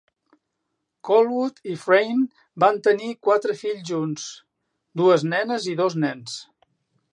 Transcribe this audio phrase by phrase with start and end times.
[1.09, 2.23] Callwood i Frayne
[2.63, 4.27] van tenir quatre fills junts:
[5.03, 6.39] dues nenes i dos nens.